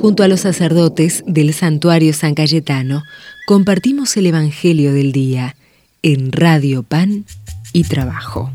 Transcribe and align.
Junto 0.00 0.22
a 0.22 0.28
los 0.28 0.40
sacerdotes 0.40 1.24
del 1.26 1.52
santuario 1.52 2.12
San 2.12 2.36
Cayetano, 2.36 3.02
compartimos 3.48 4.16
el 4.16 4.26
Evangelio 4.26 4.92
del 4.92 5.10
Día 5.10 5.56
en 6.02 6.30
Radio 6.30 6.84
Pan 6.84 7.24
y 7.72 7.82
Trabajo. 7.82 8.48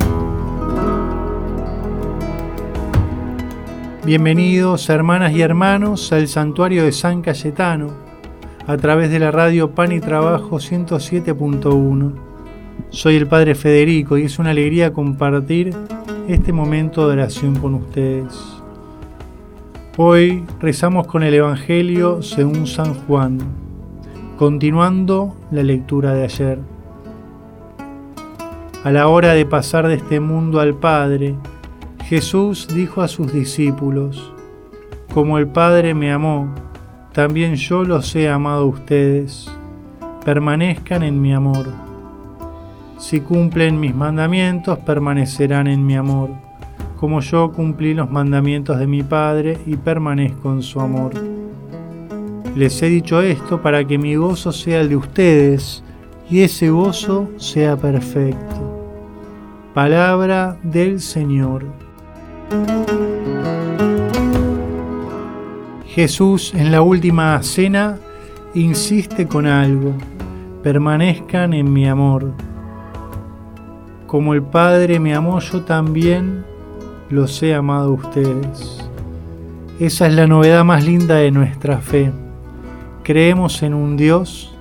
Bienvenidos 4.06 4.90
hermanas 4.90 5.34
y 5.34 5.42
hermanos 5.42 6.14
al 6.14 6.30
santuario 6.30 6.86
de 6.86 6.94
San 6.94 7.22
Cayetano 7.22 7.92
a 8.66 8.78
través 8.78 9.12
de 9.12 9.20
la 9.20 9.32
radio 9.32 9.76
Pan 9.76 9.92
y 9.92 10.00
Trabajo 10.00 10.60
107.1. 10.60 12.14
Soy 12.90 13.18
el 13.18 13.28
Padre 13.28 13.56
Federico 13.56 14.18
y 14.18 14.24
es 14.24 14.40
una 14.40 14.52
alegría 14.52 14.94
compartir 14.94 15.76
este 16.30 16.54
momento 16.54 17.06
de 17.06 17.14
oración 17.14 17.58
con 17.58 17.74
ustedes. 17.74 18.63
Hoy 19.96 20.44
rezamos 20.60 21.06
con 21.06 21.22
el 21.22 21.36
Evangelio 21.36 22.24
según 22.24 22.66
San 22.66 22.96
Juan, 22.96 23.38
continuando 24.40 25.38
la 25.52 25.62
lectura 25.62 26.16
de 26.16 26.24
ayer. 26.24 26.60
A 28.84 28.90
la 28.90 29.08
hora 29.08 29.36
de 29.36 29.46
pasar 29.46 29.88
de 29.88 29.94
este 29.94 30.20
mundo 30.20 30.60
al 30.60 30.74
Padre, 30.74 31.36
Jesús 32.06 32.68
dijo 32.74 33.04
a 33.04 33.08
sus 33.08 33.32
discípulos, 33.32 34.34
Como 35.14 35.38
el 35.38 35.46
Padre 35.46 35.94
me 35.94 36.12
amó, 36.12 36.56
también 37.12 37.54
yo 37.54 37.84
los 37.84 38.16
he 38.16 38.28
amado 38.28 38.64
a 38.64 38.70
ustedes, 38.70 39.48
permanezcan 40.26 41.04
en 41.04 41.22
mi 41.22 41.36
amor. 41.36 41.68
Si 42.98 43.20
cumplen 43.20 43.80
mis 43.80 43.94
mandamientos, 43.94 44.80
permanecerán 44.80 45.68
en 45.68 45.86
mi 45.86 45.96
amor 45.96 46.32
como 47.04 47.20
yo 47.20 47.52
cumplí 47.52 47.94
los 47.94 48.10
mandamientos 48.10 48.80
de 48.80 48.88
mi 48.88 49.04
Padre 49.04 49.58
y 49.66 49.76
permanezco 49.76 50.54
en 50.54 50.62
su 50.62 50.80
amor. 50.80 51.12
Les 52.56 52.82
he 52.82 52.86
dicho 52.86 53.22
esto 53.22 53.62
para 53.62 53.86
que 53.86 53.98
mi 53.98 54.16
gozo 54.16 54.54
sea 54.54 54.80
el 54.80 54.88
de 54.88 54.96
ustedes 54.96 55.84
y 56.30 56.44
ese 56.44 56.70
gozo 56.70 57.30
sea 57.36 57.76
perfecto. 57.76 59.02
Palabra 59.74 60.58
del 60.64 61.02
Señor. 61.02 61.66
Jesús 65.86 66.54
en 66.54 66.72
la 66.72 66.82
última 66.82 67.44
cena 67.44 67.98
insiste 68.54 69.28
con 69.28 69.46
algo, 69.46 69.92
permanezcan 70.64 71.54
en 71.54 71.74
mi 71.74 71.86
amor. 71.86 72.32
Como 74.08 74.34
el 74.34 74.42
Padre 74.42 75.02
me 75.02 75.14
amó, 75.14 75.42
yo 75.42 75.64
también 75.64 76.53
los 77.14 77.44
he 77.44 77.54
amado 77.54 77.90
a 77.90 77.94
ustedes. 77.94 78.90
Esa 79.80 80.08
es 80.08 80.14
la 80.16 80.26
novedad 80.26 80.66
más 80.66 80.84
linda 80.84 81.16
de 81.16 81.30
nuestra 81.30 81.78
fe. 81.78 82.12
Creemos 83.04 83.62
en 83.62 83.76
un 83.76 83.96
Dios 83.98 84.56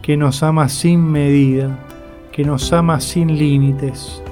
que 0.00 0.16
nos 0.16 0.42
ama 0.42 0.70
sin 0.70 1.04
medida, 1.04 1.78
que 2.32 2.42
nos 2.42 2.72
ama 2.72 3.00
sin 3.00 3.36
límites. 3.36 4.22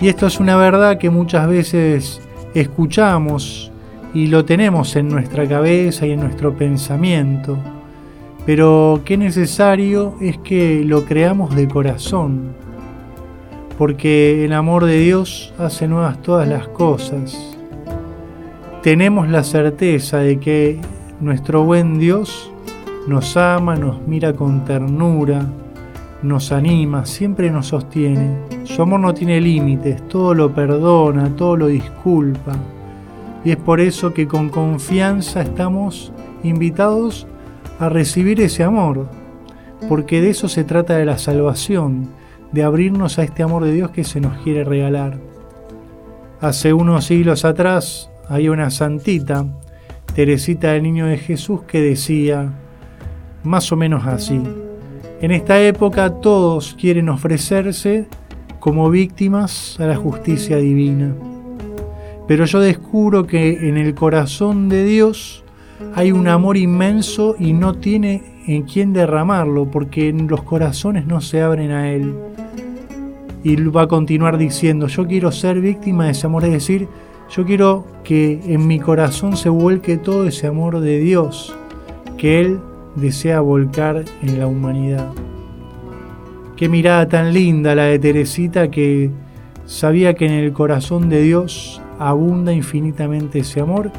Y 0.00 0.08
esto 0.08 0.26
es 0.26 0.40
una 0.40 0.56
verdad 0.56 0.98
que 0.98 1.08
muchas 1.08 1.46
veces 1.46 2.20
escuchamos 2.52 3.70
y 4.12 4.26
lo 4.26 4.44
tenemos 4.44 4.96
en 4.96 5.08
nuestra 5.08 5.46
cabeza 5.46 6.04
y 6.04 6.10
en 6.10 6.20
nuestro 6.20 6.56
pensamiento, 6.56 7.58
pero 8.44 9.02
qué 9.04 9.16
necesario 9.16 10.16
es 10.20 10.36
que 10.38 10.82
lo 10.84 11.04
creamos 11.04 11.54
de 11.54 11.68
corazón, 11.68 12.56
porque 13.82 14.44
el 14.44 14.52
amor 14.52 14.84
de 14.84 15.00
Dios 15.00 15.52
hace 15.58 15.88
nuevas 15.88 16.22
todas 16.22 16.46
las 16.46 16.68
cosas. 16.68 17.36
Tenemos 18.80 19.28
la 19.28 19.42
certeza 19.42 20.18
de 20.18 20.38
que 20.38 20.78
nuestro 21.20 21.64
buen 21.64 21.98
Dios 21.98 22.52
nos 23.08 23.36
ama, 23.36 23.74
nos 23.74 24.00
mira 24.06 24.34
con 24.34 24.64
ternura, 24.64 25.44
nos 26.22 26.52
anima, 26.52 27.04
siempre 27.06 27.50
nos 27.50 27.66
sostiene. 27.66 28.36
Su 28.62 28.82
amor 28.82 29.00
no 29.00 29.14
tiene 29.14 29.40
límites, 29.40 30.06
todo 30.06 30.32
lo 30.32 30.54
perdona, 30.54 31.34
todo 31.34 31.56
lo 31.56 31.66
disculpa. 31.66 32.52
Y 33.44 33.50
es 33.50 33.56
por 33.56 33.80
eso 33.80 34.14
que 34.14 34.28
con 34.28 34.48
confianza 34.48 35.42
estamos 35.42 36.12
invitados 36.44 37.26
a 37.80 37.88
recibir 37.88 38.40
ese 38.42 38.62
amor, 38.62 39.08
porque 39.88 40.20
de 40.20 40.30
eso 40.30 40.46
se 40.46 40.62
trata 40.62 40.96
de 40.96 41.04
la 41.04 41.18
salvación 41.18 42.21
de 42.52 42.62
abrirnos 42.62 43.18
a 43.18 43.24
este 43.24 43.42
amor 43.42 43.64
de 43.64 43.72
Dios 43.72 43.90
que 43.90 44.04
se 44.04 44.20
nos 44.20 44.36
quiere 44.42 44.64
regalar. 44.64 45.18
Hace 46.40 46.72
unos 46.72 47.06
siglos 47.06 47.44
atrás 47.44 48.10
hay 48.28 48.48
una 48.48 48.70
santita, 48.70 49.46
Teresita 50.14 50.72
del 50.72 50.82
Niño 50.82 51.06
de 51.06 51.16
Jesús, 51.16 51.62
que 51.62 51.80
decía 51.80 52.52
más 53.42 53.72
o 53.72 53.76
menos 53.76 54.06
así. 54.06 54.40
En 55.20 55.30
esta 55.30 55.60
época 55.60 56.20
todos 56.20 56.74
quieren 56.78 57.08
ofrecerse 57.08 58.06
como 58.60 58.90
víctimas 58.90 59.78
a 59.80 59.86
la 59.86 59.96
justicia 59.96 60.56
divina. 60.56 61.14
Pero 62.28 62.44
yo 62.44 62.60
descubro 62.60 63.26
que 63.26 63.68
en 63.68 63.76
el 63.76 63.94
corazón 63.94 64.68
de 64.68 64.84
Dios 64.84 65.44
hay 65.94 66.12
un 66.12 66.28
amor 66.28 66.56
inmenso 66.56 67.36
y 67.38 67.52
no 67.52 67.74
tiene 67.74 68.22
en 68.46 68.62
quién 68.62 68.92
derramarlo, 68.92 69.70
porque 69.70 70.12
los 70.12 70.42
corazones 70.42 71.06
no 71.06 71.20
se 71.20 71.42
abren 71.42 71.70
a 71.70 71.90
Él. 71.90 72.14
Y 73.44 73.56
va 73.56 73.82
a 73.82 73.88
continuar 73.88 74.38
diciendo, 74.38 74.86
yo 74.86 75.06
quiero 75.06 75.32
ser 75.32 75.60
víctima 75.60 76.06
de 76.06 76.12
ese 76.12 76.26
amor, 76.26 76.44
es 76.44 76.52
decir, 76.52 76.88
yo 77.34 77.44
quiero 77.44 77.86
que 78.04 78.40
en 78.44 78.66
mi 78.66 78.78
corazón 78.78 79.36
se 79.36 79.48
vuelque 79.48 79.96
todo 79.96 80.26
ese 80.26 80.46
amor 80.46 80.80
de 80.80 80.98
Dios 80.98 81.56
que 82.18 82.40
Él 82.40 82.60
desea 82.94 83.40
volcar 83.40 84.04
en 84.22 84.38
la 84.38 84.46
humanidad. 84.46 85.08
Qué 86.56 86.68
mirada 86.68 87.08
tan 87.08 87.32
linda 87.32 87.74
la 87.74 87.84
de 87.84 87.98
Teresita 87.98 88.70
que 88.70 89.10
sabía 89.64 90.14
que 90.14 90.26
en 90.26 90.32
el 90.32 90.52
corazón 90.52 91.08
de 91.08 91.22
Dios 91.22 91.80
abunda 91.98 92.52
infinitamente 92.52 93.40
ese 93.40 93.60
amor 93.60 93.90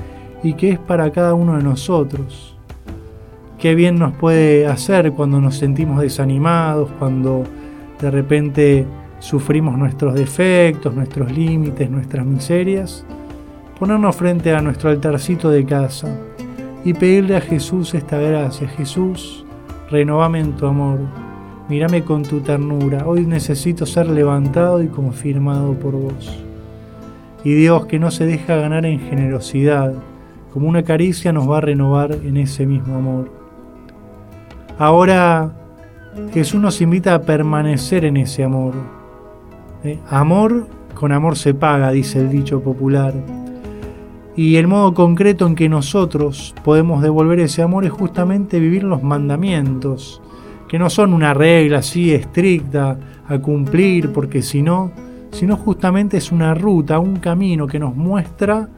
y 0.43 0.53
que 0.53 0.71
es 0.71 0.79
para 0.79 1.11
cada 1.11 1.33
uno 1.33 1.57
de 1.57 1.63
nosotros. 1.63 2.55
Qué 3.57 3.75
bien 3.75 3.97
nos 3.97 4.13
puede 4.13 4.67
hacer 4.67 5.13
cuando 5.13 5.41
nos 5.41 5.57
sentimos 5.57 6.01
desanimados, 6.01 6.89
cuando 6.99 7.43
de 7.99 8.11
repente 8.11 8.85
sufrimos 9.23 9.77
nuestros 9.77 10.15
defectos, 10.15 10.93
nuestros 10.93 11.31
límites, 11.31 11.89
nuestras 11.89 12.25
miserias, 12.25 13.05
ponernos 13.79 14.17
frente 14.17 14.53
a 14.53 14.59
nuestro 14.59 14.89
altarcito 14.89 15.49
de 15.49 15.65
casa 15.65 16.13
y 16.83 16.93
pedirle 16.93 17.37
a 17.37 17.41
Jesús 17.41 17.93
esta 17.93 18.17
gracia. 18.17 18.67
Jesús, 18.67 19.45
renovame 19.89 20.41
en 20.41 20.51
tu 20.57 20.65
amor, 20.65 20.99
mírame 21.69 22.03
con 22.03 22.23
tu 22.23 22.41
ternura. 22.41 23.07
Hoy 23.07 23.25
necesito 23.25 23.85
ser 23.85 24.09
levantado 24.09 24.83
y 24.83 24.87
confirmado 24.87 25.73
por 25.73 25.93
vos. 25.93 26.43
Y 27.45 27.53
Dios 27.53 27.85
que 27.85 27.99
no 27.99 28.11
se 28.11 28.25
deja 28.25 28.57
ganar 28.57 28.85
en 28.85 28.99
generosidad, 28.99 29.93
como 30.51 30.67
una 30.67 30.83
caricia 30.83 31.31
nos 31.31 31.49
va 31.49 31.59
a 31.59 31.61
renovar 31.61 32.11
en 32.11 32.35
ese 32.35 32.65
mismo 32.65 32.97
amor. 32.97 33.31
Ahora 34.77 35.53
Jesús 36.33 36.59
nos 36.59 36.81
invita 36.81 37.15
a 37.15 37.21
permanecer 37.21 38.03
en 38.03 38.17
ese 38.17 38.43
amor, 38.43 38.73
¿eh? 39.83 39.99
Amor 40.09 40.67
con 40.93 41.11
amor 41.11 41.35
se 41.35 41.53
paga, 41.53 41.91
dice 41.91 42.19
el 42.19 42.29
dicho 42.29 42.61
popular. 42.61 43.13
Y 44.35 44.55
el 44.55 44.67
modo 44.67 44.93
concreto 44.93 45.45
en 45.45 45.55
que 45.55 45.69
nosotros 45.69 46.55
podemos 46.63 47.01
devolver 47.01 47.39
ese 47.39 47.61
amor 47.61 47.85
es 47.85 47.91
justamente 47.91 48.59
vivir 48.59 48.83
los 48.83 49.03
mandamientos, 49.03 50.21
que 50.67 50.79
no 50.79 50.89
son 50.89 51.13
una 51.13 51.33
regla 51.33 51.79
así 51.79 52.11
estricta 52.11 52.97
a 53.27 53.37
cumplir, 53.39 54.11
porque 54.11 54.41
si 54.41 54.61
no, 54.61 54.91
sino 55.31 55.55
justamente 55.55 56.17
es 56.17 56.31
una 56.31 56.53
ruta, 56.55 56.99
un 56.99 57.17
camino 57.17 57.67
que 57.67 57.79
nos 57.79 57.95
muestra 57.95 58.69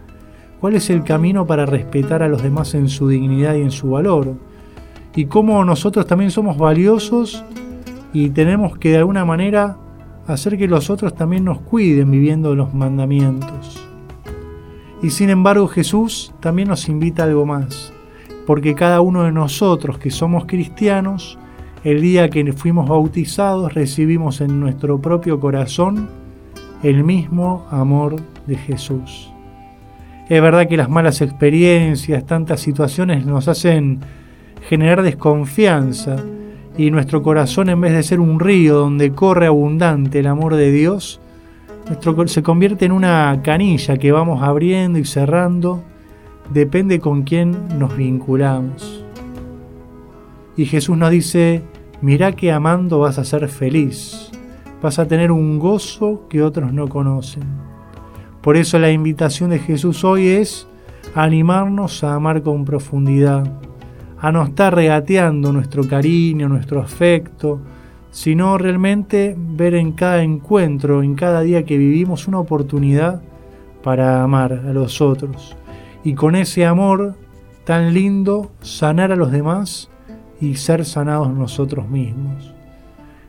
cuál 0.60 0.76
es 0.76 0.90
el 0.90 1.04
camino 1.04 1.46
para 1.46 1.66
respetar 1.66 2.24
a 2.24 2.28
los 2.28 2.42
demás 2.42 2.74
en 2.74 2.90
su 2.90 3.08
dignidad 3.08 3.56
y 3.56 3.62
en 3.62 3.72
su 3.72 3.92
valor. 3.92 4.34
Y 5.16 5.26
cómo 5.26 5.64
nosotros 5.64 6.06
también 6.08 6.32
somos 6.32 6.58
valiosos 6.58 7.46
y 8.12 8.30
tenemos 8.32 8.78
que 8.78 8.90
de 8.90 8.98
alguna 8.98 9.24
manera 9.24 9.78
hacer 10.28 10.58
que 10.58 10.68
los 10.68 10.90
otros 10.90 11.16
también 11.16 11.46
nos 11.46 11.60
cuiden 11.62 12.12
viviendo 12.12 12.56
los 12.56 12.74
mandamientos. 12.74 13.86
Y 15.02 15.10
sin 15.10 15.30
embargo 15.30 15.68
Jesús 15.68 16.34
también 16.40 16.70
nos 16.70 16.90
invita 16.90 17.24
a 17.24 17.26
algo 17.28 17.46
más, 17.46 17.94
porque 18.46 18.76
cada 18.76 19.02
uno 19.02 19.24
de 19.24 19.32
nosotros 19.32 19.98
que 19.98 20.12
somos 20.12 20.46
cristianos, 20.46 21.38
el 21.84 22.02
día 22.02 22.30
que 22.30 22.52
fuimos 22.54 22.90
bautizados 22.90 23.74
recibimos 23.74 24.42
en 24.42 24.60
nuestro 24.60 25.00
propio 25.00 25.40
corazón 25.40 26.10
el 26.82 27.04
mismo 27.04 27.68
amor 27.70 28.16
de 28.48 28.56
Jesús. 28.56 29.32
Es 30.28 30.42
verdad 30.42 30.68
que 30.68 30.78
las 30.78 30.90
malas 30.90 31.22
experiencias, 31.22 32.26
tantas 32.26 32.60
situaciones 32.60 33.26
nos 33.28 33.48
hacen 33.48 34.00
generar 34.68 35.04
desconfianza, 35.04 36.16
y 36.78 36.92
nuestro 36.92 37.24
corazón 37.24 37.70
en 37.70 37.82
vez 37.82 37.94
de 37.94 38.04
ser 38.04 38.20
un 38.20 38.40
río 38.40 38.76
donde 38.76 39.12
corre 39.12 39.48
abundante 39.48 40.20
el 40.20 40.28
amor 40.28 40.56
de 40.56 40.72
Dios, 40.72 41.22
nuestro, 41.88 42.28
se 42.28 42.44
convierte 42.44 42.86
en 42.86 42.92
una 42.92 43.42
canilla 43.44 43.98
que 43.98 44.12
vamos 44.12 44.42
abriendo 44.42 44.98
y 44.98 45.06
cerrando 45.06 45.84
depende 46.52 47.00
con 47.00 47.24
quién 47.24 47.56
nos 47.80 47.96
vinculamos. 47.96 49.04
Y 50.58 50.66
Jesús 50.66 50.98
nos 50.98 51.12
dice, 51.12 51.64
mirá 52.02 52.32
que 52.32 52.52
amando 52.52 53.00
vas 53.00 53.20
a 53.20 53.26
ser 53.26 53.48
feliz, 53.50 54.32
vas 54.82 55.00
a 55.00 55.08
tener 55.08 55.32
un 55.32 55.60
gozo 55.60 56.28
que 56.30 56.42
otros 56.42 56.74
no 56.74 56.88
conocen. 56.88 57.44
Por 58.42 58.58
eso 58.58 58.80
la 58.80 58.92
invitación 58.92 59.50
de 59.50 59.60
Jesús 59.60 60.04
hoy 60.04 60.28
es 60.28 60.68
animarnos 61.14 62.04
a 62.04 62.16
amar 62.16 62.42
con 62.42 62.66
profundidad, 62.66 63.52
a 64.26 64.32
no 64.32 64.42
estar 64.42 64.74
regateando 64.74 65.54
nuestro 65.54 65.88
cariño, 65.88 66.50
nuestro 66.50 66.82
afecto, 66.82 67.60
sino 68.10 68.58
realmente 68.58 69.36
ver 69.38 69.76
en 69.76 69.92
cada 69.92 70.24
encuentro, 70.24 71.04
en 71.04 71.14
cada 71.14 71.42
día 71.42 71.64
que 71.64 71.78
vivimos 71.78 72.28
una 72.28 72.40
oportunidad 72.40 73.22
para 73.84 74.24
amar 74.24 74.52
a 74.52 74.74
los 74.74 75.00
otros. 75.00 75.56
Y 76.04 76.16
con 76.16 76.36
ese 76.36 76.66
amor 76.66 77.14
tan 77.66 77.94
lindo, 77.94 78.50
sanar 78.62 79.12
a 79.12 79.16
los 79.16 79.32
demás 79.32 79.92
y 80.42 80.56
ser 80.56 80.86
sanados 80.86 81.32
nosotros 81.32 81.88
mismos. 81.88 82.52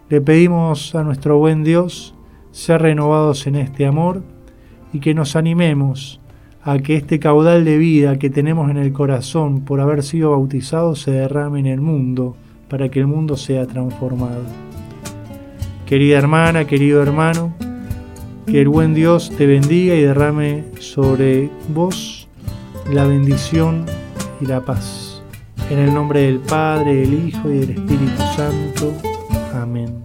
Le 0.09 0.23
pedimos 0.23 0.95
a 0.95 1.03
nuestro 1.03 1.37
buen 1.37 1.63
Dios 1.63 2.15
ser 2.53 2.81
renovados 2.81 3.47
en 3.47 3.57
este 3.57 3.85
amor 3.85 4.23
y 4.95 5.01
que 5.01 5.13
nos 5.13 5.37
animemos 5.37 6.23
a 6.67 6.81
que 6.81 6.97
este 6.97 7.21
caudal 7.21 7.65
de 7.65 7.79
vida 7.79 8.19
que 8.19 8.29
tenemos 8.29 8.71
en 8.71 8.77
el 8.77 8.93
corazón 8.93 9.61
por 9.61 9.81
haber 9.81 10.03
sido 10.03 10.33
bautizados 10.33 11.01
se 11.01 11.13
derrame 11.13 11.61
en 11.61 11.67
el 11.67 11.81
mundo 11.81 12.37
para 12.69 12.89
que 12.89 12.99
el 12.99 13.07
mundo 13.07 13.37
sea 13.37 13.67
transformado. 13.67 14.43
Querida 15.87 16.19
hermana, 16.19 16.67
querido 16.67 17.01
hermano, 17.01 17.55
que 18.49 18.61
el 18.61 18.69
buen 18.69 18.95
Dios 18.95 19.31
te 19.39 19.47
bendiga 19.47 19.95
y 19.95 20.03
derrame 20.03 20.65
sobre 20.81 21.49
vos 21.69 22.27
la 22.93 23.05
bendición 23.05 23.87
y 24.41 24.47
la 24.47 24.61
paz. 24.61 25.23
En 25.71 25.79
el 25.79 25.95
nombre 25.95 26.23
del 26.23 26.41
Padre, 26.41 26.97
del 26.97 27.29
Hijo 27.29 27.49
y 27.49 27.59
del 27.59 27.71
Espíritu 27.71 28.23
Santo. 28.35 28.93
Amén. 29.55 30.03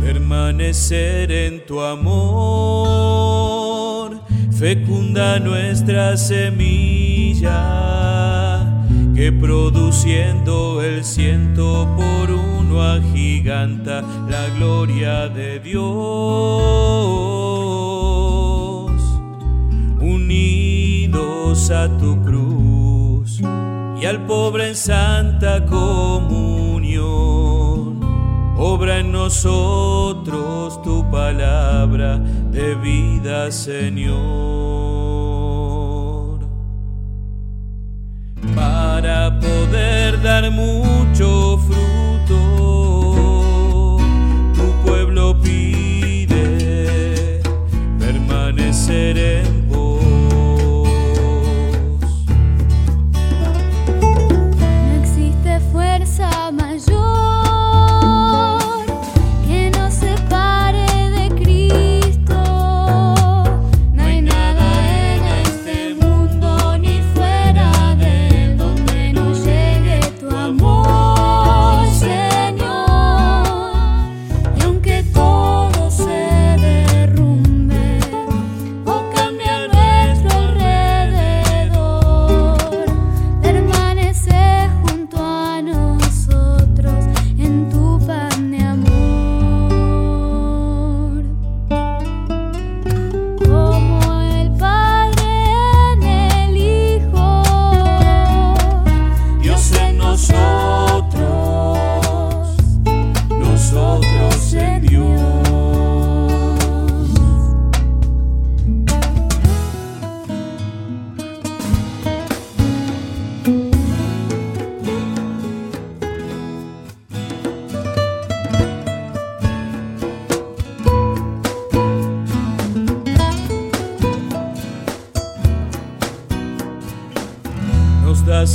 Permanecer 0.00 1.30
en 1.30 1.64
tu 1.64 1.80
amor, 1.80 3.83
fecunda 4.64 5.38
nuestra 5.38 6.16
semilla, 6.16 7.52
que 9.14 9.30
produciendo 9.30 10.80
el 10.82 11.04
ciento 11.04 11.86
por 11.94 12.30
uno 12.30 12.82
agiganta 12.82 14.02
la 14.26 14.48
gloria 14.56 15.28
de 15.28 15.60
Dios. 15.60 15.84
Unidos 20.00 21.70
a 21.70 21.98
tu 21.98 22.22
cruz 22.22 23.42
y 24.00 24.06
al 24.06 24.24
pobre 24.24 24.68
en 24.68 24.76
santa 24.76 25.66
comunión. 25.66 27.33
Obra 28.56 29.00
en 29.00 29.10
nosotros 29.10 30.80
tu 30.82 31.10
palabra 31.10 32.18
de 32.18 32.74
vida, 32.76 33.50
Señor. 33.50 34.14
Para 38.54 39.40
poder 39.40 40.22
dar 40.22 40.50
mucho 40.52 41.58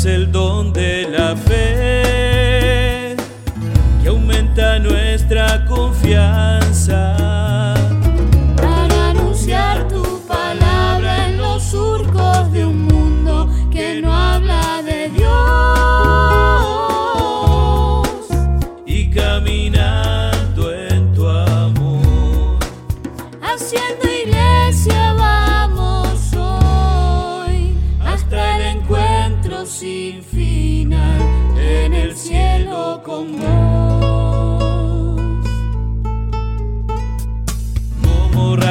el 0.10 0.32
don 0.32 0.74
de 0.74 1.08
la 1.10 1.36
fe 1.36 3.16
que 4.02 4.10
aumenta 4.10 4.80
nuestra 4.80 5.66
confianza. 5.66 6.69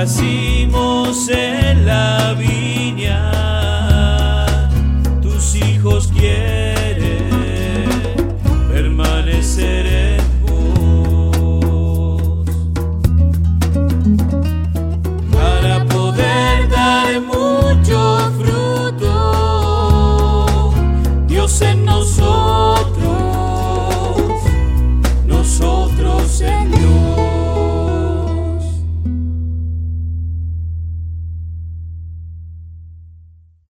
nacimos 0.01 1.29
en 1.29 1.85
la 1.85 2.33
vida. 2.35 2.78